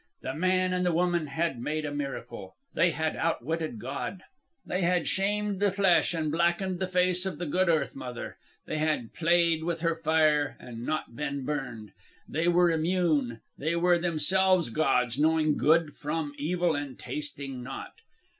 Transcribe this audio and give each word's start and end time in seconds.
The 0.23 0.33
man 0.33 0.73
and 0.73 0.83
the 0.83 0.91
woman 0.91 1.27
had 1.27 1.59
made 1.59 1.85
a 1.85 1.93
miracle. 1.93 2.55
They 2.73 2.89
had 2.89 3.15
outwitted 3.15 3.77
God. 3.77 4.23
They 4.65 4.81
had 4.81 5.07
shamed 5.07 5.59
the 5.59 5.71
flesh, 5.71 6.15
and 6.15 6.31
blackened 6.31 6.79
the 6.79 6.87
face 6.87 7.23
of 7.27 7.37
the 7.37 7.45
good 7.45 7.69
Earth 7.69 7.95
Mother. 7.95 8.37
They 8.65 8.79
had 8.79 9.13
played 9.13 9.63
with 9.63 9.81
her 9.81 9.93
fire 9.95 10.57
and 10.59 10.87
not 10.87 11.15
been 11.15 11.45
burned. 11.45 11.91
They 12.27 12.47
were 12.47 12.71
immune. 12.71 13.41
They 13.59 13.75
were 13.75 13.99
themselves 13.99 14.71
gods, 14.71 15.19
knowing 15.19 15.55
good 15.55 15.95
from 15.95 16.33
evil 16.35 16.73
and 16.73 16.97
tasting 16.97 17.61
not. 17.61 17.93